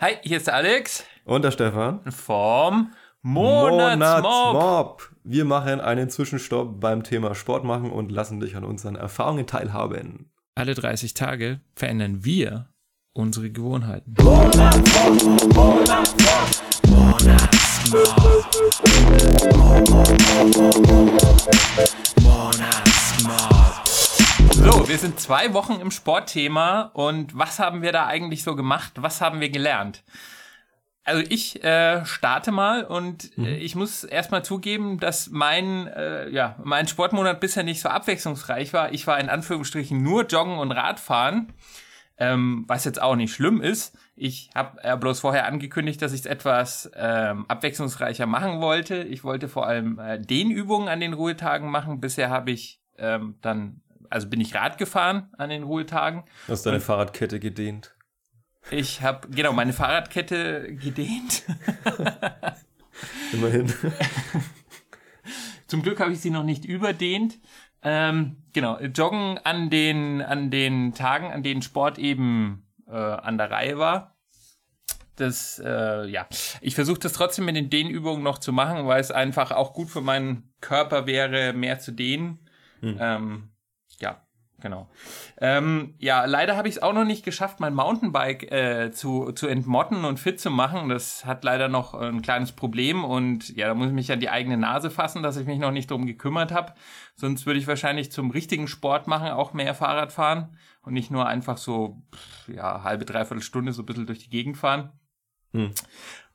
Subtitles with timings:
[0.00, 2.00] Hi, hier ist der Alex Und der Stefan.
[2.12, 4.22] vom Monatsmob.
[4.22, 5.10] Monatsmob.
[5.24, 10.30] Wir machen einen Zwischenstopp beim Thema Sport machen und lassen dich an unseren Erfahrungen teilhaben.
[10.54, 12.68] Alle 30 Tage verändern wir
[13.12, 14.14] unsere Gewohnheiten.
[14.18, 14.48] So,
[25.28, 28.94] zwei Wochen im Sportthema und was haben wir da eigentlich so gemacht?
[28.96, 30.02] Was haben wir gelernt?
[31.04, 36.56] Also ich äh, starte mal und äh, ich muss erstmal zugeben, dass mein, äh, ja,
[36.64, 38.94] mein Sportmonat bisher nicht so abwechslungsreich war.
[38.94, 41.52] Ich war in Anführungsstrichen nur Joggen und Radfahren,
[42.16, 43.98] ähm, was jetzt auch nicht schlimm ist.
[44.16, 49.02] Ich habe äh, bloß vorher angekündigt, dass ich es etwas ähm, abwechslungsreicher machen wollte.
[49.02, 52.00] Ich wollte vor allem äh, Dehnübungen an den Ruhetagen machen.
[52.00, 56.24] Bisher habe ich ähm, dann, also bin ich Rad gefahren an den Ruhetagen.
[56.46, 57.94] Du hast deine Fahrradkette gedehnt.
[58.70, 61.44] Ich habe genau meine Fahrradkette gedehnt.
[63.32, 63.72] Immerhin.
[65.66, 67.38] Zum Glück habe ich sie noch nicht überdehnt.
[67.82, 73.50] Ähm, genau, Joggen an den, an den Tagen, an denen Sport eben äh, an der
[73.50, 74.16] Reihe war.
[75.16, 76.26] Das, äh, ja,
[76.60, 79.88] ich versuche das trotzdem mit den Dehnübungen noch zu machen, weil es einfach auch gut
[79.88, 82.38] für meinen Körper wäre, mehr zu dehnen.
[82.82, 83.50] Ähm,
[84.00, 84.22] ja,
[84.60, 84.88] genau.
[85.40, 89.46] Ähm, ja, leider habe ich es auch noch nicht geschafft, mein Mountainbike äh, zu, zu
[89.46, 90.88] entmotten und fit zu machen.
[90.88, 94.30] Das hat leider noch ein kleines Problem und ja, da muss ich mich an die
[94.30, 96.74] eigene Nase fassen, dass ich mich noch nicht drum gekümmert habe.
[97.14, 101.26] Sonst würde ich wahrscheinlich zum richtigen Sport machen, auch mehr Fahrrad fahren und nicht nur
[101.26, 102.02] einfach so,
[102.46, 104.92] ja, halbe, dreiviertel Stunde so ein bisschen durch die Gegend fahren.
[105.52, 105.72] Hm.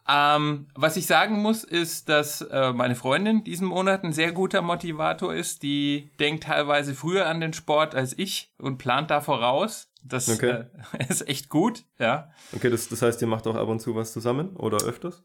[0.08, 4.62] Ähm, was ich sagen muss, ist, dass äh, meine Freundin diesen Monat ein sehr guter
[4.62, 5.64] Motivator ist.
[5.64, 9.90] Die denkt teilweise früher an den Sport als ich und plant da voraus.
[10.04, 10.66] Das Okay.
[10.98, 12.30] äh, ist echt gut, ja.
[12.54, 15.24] Okay, das, das heißt, ihr macht auch ab und zu was zusammen oder öfters?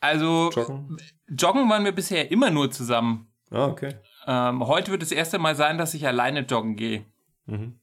[0.00, 0.98] Also Joggen?
[1.28, 3.32] joggen waren wir bisher immer nur zusammen.
[3.50, 3.94] Ah, okay.
[4.26, 7.06] Ähm, heute wird das erste Mal sein, dass ich alleine joggen gehe.
[7.46, 7.78] Mhm.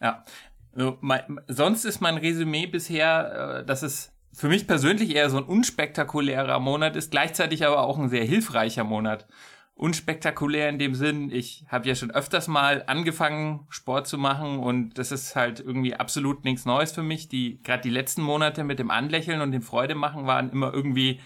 [0.00, 0.24] Ja.
[0.74, 5.36] Also, mein, sonst ist mein Resümee bisher, äh, dass es für mich persönlich eher so
[5.36, 9.26] ein unspektakulärer Monat ist, gleichzeitig aber auch ein sehr hilfreicher Monat.
[9.74, 14.98] Unspektakulär in dem Sinn, ich habe ja schon öfters mal angefangen, Sport zu machen und
[14.98, 17.28] das ist halt irgendwie absolut nichts Neues für mich.
[17.28, 21.20] Die gerade die letzten Monate mit dem Anlächeln und dem Freude machen waren immer irgendwie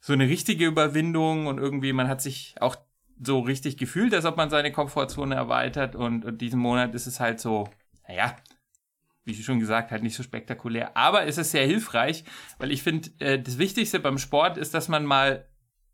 [0.00, 2.76] so eine richtige Überwindung und irgendwie man hat sich auch
[3.20, 7.20] so richtig gefühlt, als ob man seine Komfortzone erweitert und, und diesen Monat ist es
[7.20, 7.68] halt so,
[8.08, 8.36] naja,
[9.24, 10.96] wie schon gesagt, halt nicht so spektakulär.
[10.96, 12.24] Aber es ist sehr hilfreich,
[12.58, 15.46] weil ich finde, äh, das Wichtigste beim Sport ist, dass man mal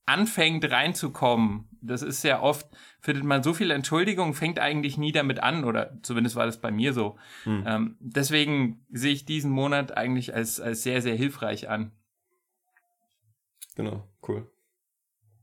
[0.06, 1.68] anfängt reinzukommen.
[1.82, 2.66] Das ist sehr oft,
[3.00, 6.70] findet man so viel Entschuldigung, fängt eigentlich nie damit an, oder zumindest war das bei
[6.70, 7.18] mir so.
[7.66, 11.92] Ähm, deswegen sehe ich diesen Monat eigentlich als, als sehr, sehr hilfreich an.
[13.76, 14.50] Genau, cool.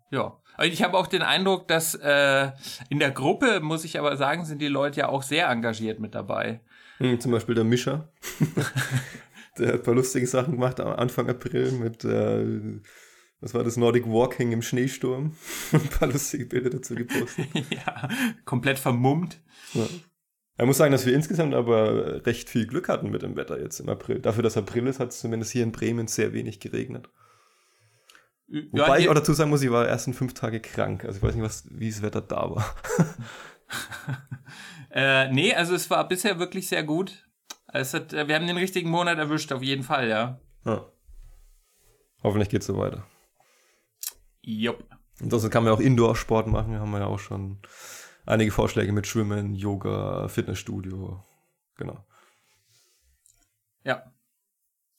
[0.09, 0.41] Ja.
[0.57, 2.51] Und ich habe auch den Eindruck, dass äh,
[2.89, 6.15] in der Gruppe, muss ich aber sagen, sind die Leute ja auch sehr engagiert mit
[6.15, 6.61] dabei.
[6.97, 8.09] Hm, zum Beispiel der Mischer.
[9.57, 12.79] der hat ein paar lustige Sachen gemacht am Anfang April mit, äh,
[13.41, 15.35] was war das, Nordic Walking im Schneesturm.
[15.73, 17.47] ein paar lustige Bilder dazu gepostet.
[17.69, 18.07] ja,
[18.45, 19.41] komplett vermummt.
[19.73, 19.87] Ja.
[20.57, 23.81] Ich muss sagen, dass wir insgesamt aber recht viel Glück hatten mit dem Wetter jetzt
[23.81, 24.19] im April.
[24.19, 27.09] Dafür, dass April ist, hat es zumindest hier in Bremen sehr wenig geregnet.
[28.47, 31.03] Wobei ja, ich hier- auch dazu sagen muss, ich war erst in fünf Tage krank.
[31.03, 32.75] Also ich weiß nicht, was, wie das Wetter da war.
[34.91, 37.27] Äh, nee, also es war bisher wirklich sehr gut.
[37.73, 40.39] Es hat, äh, wir haben den richtigen Monat erwischt, auf jeden Fall, ja.
[40.65, 40.89] Ja.
[42.23, 43.05] Hoffentlich geht es so weiter.
[44.41, 44.85] Jupp.
[45.19, 47.59] Ansonsten kann man auch Indoor-Sport machen, haben wir ja auch schon
[48.25, 51.21] einige Vorschläge mit Schwimmen, Yoga, Fitnessstudio.
[51.75, 52.05] Genau.
[53.83, 54.13] Ja.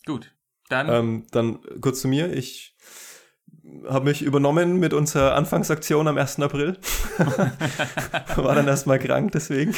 [0.05, 0.35] Gut.
[0.69, 0.91] Dann.
[0.91, 2.33] Ähm, dann kurz zu mir.
[2.35, 2.77] Ich
[3.89, 6.41] habe mich übernommen mit unserer Anfangsaktion am 1.
[6.41, 6.77] April.
[8.37, 9.75] war dann erstmal krank, deswegen.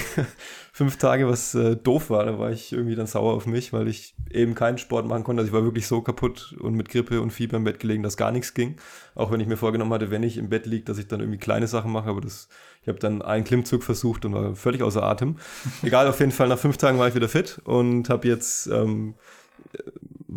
[0.72, 2.24] Fünf Tage, was äh, doof war.
[2.24, 5.40] Da war ich irgendwie dann sauer auf mich, weil ich eben keinen Sport machen konnte.
[5.40, 8.16] Also ich war wirklich so kaputt und mit Grippe und Fieber im Bett gelegen, dass
[8.16, 8.76] gar nichts ging.
[9.14, 11.38] Auch wenn ich mir vorgenommen hatte, wenn ich im Bett liege, dass ich dann irgendwie
[11.38, 12.08] kleine Sachen mache.
[12.08, 12.48] Aber das,
[12.82, 15.36] ich habe dann einen Klimmzug versucht und war völlig außer Atem.
[15.82, 19.14] Egal, auf jeden Fall, nach fünf Tagen war ich wieder fit und habe jetzt ähm,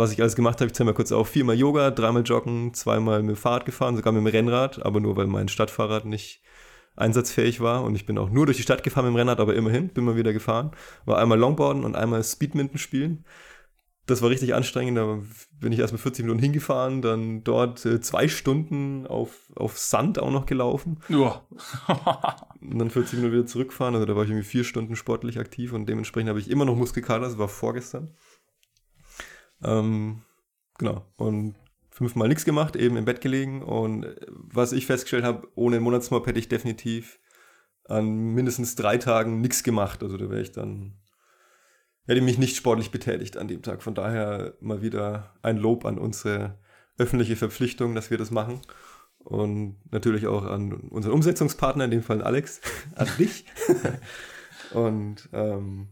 [0.01, 3.21] was ich alles gemacht habe, ich zähle mal kurz auf, viermal Yoga, dreimal Joggen, zweimal
[3.21, 6.41] mit dem Fahrrad gefahren, sogar mit dem Rennrad, aber nur weil mein Stadtfahrrad nicht
[6.95, 9.55] einsatzfähig war und ich bin auch nur durch die Stadt gefahren mit dem Rennrad, aber
[9.55, 10.71] immerhin bin mal wieder gefahren.
[11.05, 13.25] War einmal Longboarden und einmal Speedminton spielen.
[14.07, 15.19] Das war richtig anstrengend, da
[15.59, 20.19] bin ich erst mal 40 Minuten hingefahren, dann dort äh, zwei Stunden auf, auf Sand
[20.19, 21.45] auch noch gelaufen ja.
[22.61, 23.93] und dann 40 Minuten wieder zurückfahren.
[23.93, 26.75] Also da war ich irgendwie vier Stunden sportlich aktiv und dementsprechend habe ich immer noch
[26.75, 28.15] Muskelkater, das war vorgestern.
[29.63, 30.21] Ähm,
[30.77, 31.05] genau.
[31.17, 31.55] Und
[31.91, 33.61] fünfmal nichts gemacht, eben im Bett gelegen.
[33.61, 37.19] Und äh, was ich festgestellt habe, ohne einen Monatsmob hätte ich definitiv
[37.85, 40.01] an mindestens drei Tagen nichts gemacht.
[40.01, 40.93] Also da wäre ich dann,
[42.05, 43.83] hätte ich mich nicht sportlich betätigt an dem Tag.
[43.83, 46.57] Von daher mal wieder ein Lob an unsere
[46.97, 48.61] öffentliche Verpflichtung, dass wir das machen.
[49.19, 52.61] Und natürlich auch an unseren Umsetzungspartner, in dem Fall Alex,
[52.95, 53.45] an dich.
[54.73, 55.89] und ähm,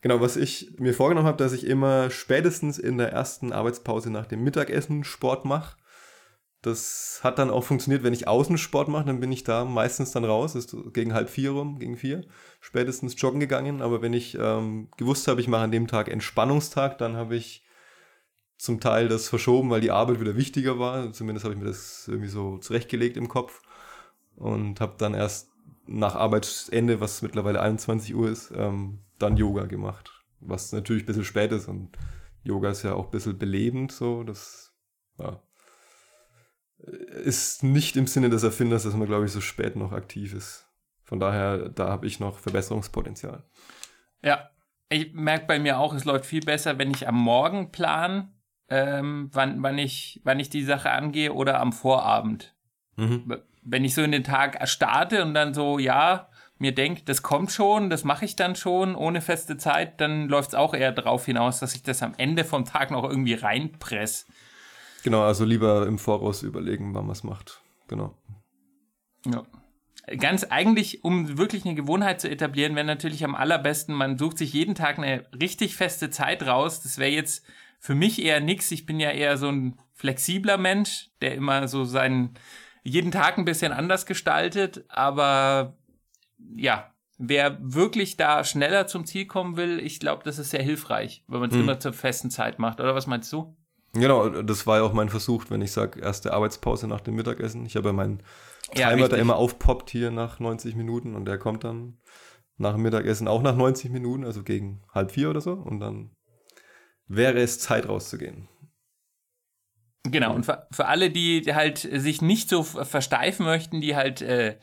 [0.00, 4.26] genau, was ich mir vorgenommen habe, dass ich immer spätestens in der ersten Arbeitspause nach
[4.26, 5.76] dem Mittagessen Sport mache.
[6.62, 10.26] Das hat dann auch funktioniert, wenn ich Außensport mache, dann bin ich da meistens dann
[10.26, 12.26] raus, ist gegen halb vier rum, gegen vier,
[12.60, 13.80] spätestens joggen gegangen.
[13.80, 17.64] Aber wenn ich ähm, gewusst habe, ich mache an dem Tag Entspannungstag, dann habe ich
[18.58, 21.14] zum Teil das verschoben, weil die Arbeit wieder wichtiger war.
[21.14, 23.62] Zumindest habe ich mir das irgendwie so zurechtgelegt im Kopf
[24.36, 25.49] und habe dann erst
[25.90, 30.10] nach Arbeitsende, was mittlerweile 21 Uhr ist, ähm, dann Yoga gemacht.
[30.40, 31.90] Was natürlich ein bisschen spät ist und
[32.42, 34.22] Yoga ist ja auch ein bisschen belebend, so.
[34.24, 34.74] Das
[35.18, 35.42] ja,
[36.78, 40.66] ist nicht im Sinne des Erfinders, dass man, glaube ich, so spät noch aktiv ist.
[41.02, 43.44] Von daher, da habe ich noch Verbesserungspotenzial.
[44.22, 44.48] Ja,
[44.88, 48.32] ich merke bei mir auch, es läuft viel besser, wenn ich am Morgen plan
[48.70, 52.54] ähm, wann, wann, ich, wann ich die Sache angehe oder am Vorabend.
[52.96, 53.42] Mhm.
[53.62, 56.28] Wenn ich so in den Tag starte und dann so, ja,
[56.58, 60.50] mir denke, das kommt schon, das mache ich dann schon, ohne feste Zeit, dann läuft
[60.50, 64.26] es auch eher darauf hinaus, dass ich das am Ende vom Tag noch irgendwie reinpress.
[65.02, 67.62] Genau, also lieber im Voraus überlegen, wann man es macht.
[67.88, 68.14] Genau.
[69.24, 69.42] Ja.
[70.18, 74.52] Ganz eigentlich, um wirklich eine Gewohnheit zu etablieren, wäre natürlich am allerbesten, man sucht sich
[74.52, 76.82] jeden Tag eine richtig feste Zeit raus.
[76.82, 77.44] Das wäre jetzt
[77.78, 78.70] für mich eher nix.
[78.70, 82.34] Ich bin ja eher so ein flexibler Mensch, der immer so seinen
[82.82, 84.84] jeden Tag ein bisschen anders gestaltet.
[84.88, 85.76] Aber
[86.56, 91.24] ja, wer wirklich da schneller zum Ziel kommen will, ich glaube, das ist sehr hilfreich,
[91.28, 91.62] wenn man es hm.
[91.62, 92.80] immer zur festen Zeit macht.
[92.80, 93.56] Oder was meinst du?
[93.92, 97.66] Genau, das war ja auch mein Versuch, wenn ich sage, erste Arbeitspause nach dem Mittagessen.
[97.66, 98.22] Ich habe ja meinen
[98.72, 101.98] Timer, ja, der immer aufpoppt hier nach 90 Minuten und der kommt dann
[102.56, 105.54] nach dem Mittagessen auch nach 90 Minuten, also gegen halb vier oder so.
[105.54, 106.14] Und dann
[107.08, 108.48] wäre es Zeit rauszugehen.
[110.04, 114.56] Genau, und für, für alle, die halt sich nicht so versteifen möchten, die halt, äh,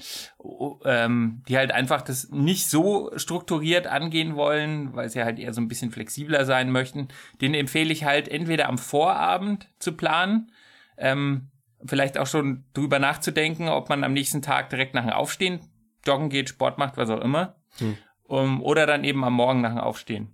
[0.83, 5.61] ähm, die halt einfach das nicht so strukturiert angehen wollen, weil sie halt eher so
[5.61, 10.51] ein bisschen flexibler sein möchten, denen empfehle ich halt entweder am Vorabend zu planen,
[10.97, 11.51] ähm,
[11.85, 15.59] vielleicht auch schon drüber nachzudenken, ob man am nächsten Tag direkt nach dem Aufstehen
[16.03, 17.95] joggen geht, Sport macht, was auch immer, hm.
[18.23, 20.33] um, oder dann eben am Morgen nach dem Aufstehen.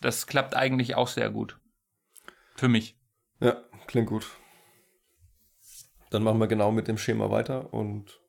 [0.00, 1.58] Das klappt eigentlich auch sehr gut.
[2.56, 2.96] Für mich.
[3.40, 4.26] Ja, klingt gut.
[6.10, 8.20] Dann machen wir genau mit dem Schema weiter und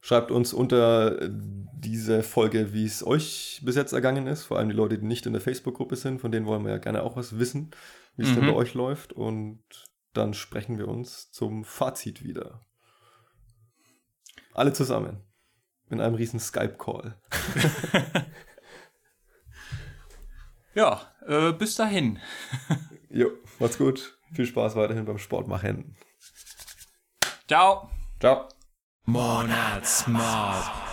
[0.00, 4.44] schreibt uns unter diese Folge, wie es euch bis jetzt ergangen ist.
[4.44, 6.78] Vor allem die Leute, die nicht in der Facebook-Gruppe sind, von denen wollen wir ja
[6.78, 7.70] gerne auch was wissen,
[8.16, 8.36] wie es mhm.
[8.36, 9.12] denn bei euch läuft.
[9.12, 9.62] Und
[10.12, 12.66] dann sprechen wir uns zum Fazit wieder.
[14.52, 15.22] Alle zusammen.
[15.90, 17.16] In einem riesen Skype-Call.
[20.78, 22.20] Ja, äh, bis dahin.
[23.10, 24.16] jo, macht's gut.
[24.32, 25.96] Viel Spaß weiterhin beim Sport machen.
[27.46, 27.90] Ciao.
[28.20, 28.48] Ciao.
[29.06, 30.87] Monatsmob.